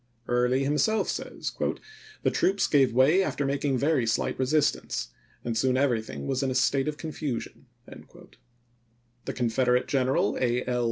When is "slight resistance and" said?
4.07-5.55